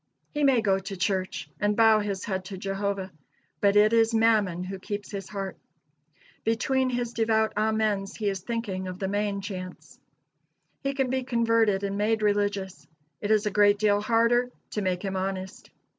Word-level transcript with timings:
He 0.33 0.43
may 0.43 0.61
go 0.61 0.79
to 0.79 0.97
church 0.97 1.47
and 1.59 1.75
bow 1.75 1.99
his 1.99 2.23
head 2.25 2.45
to 2.45 2.57
Jehovah, 2.57 3.11
but 3.59 3.75
it 3.75 3.93
is 3.93 4.15
Mammon 4.15 4.63
who 4.63 4.79
keeps 4.79 5.11
his 5.11 5.29
heart. 5.29 5.57
Between 6.43 6.89
his 6.89 7.13
devout 7.13 7.53
amens 7.55 8.15
he 8.15 8.27
is 8.27 8.39
thinking 8.39 8.87
of 8.87 8.97
the 8.97 9.07
main 9.07 9.41
chance. 9.41 9.99
He 10.81 10.95
can 10.95 11.11
be 11.11 11.23
converted 11.23 11.83
and 11.83 11.99
made 11.99 12.23
religious; 12.23 12.87
it 13.21 13.29
is 13.29 13.45
a 13.45 13.51
great 13.51 13.77
deal 13.77 14.01
harder 14.01 14.49
to 14.71 14.81
make 14.81 15.03
him 15.05 15.15
honest. 15.15 15.69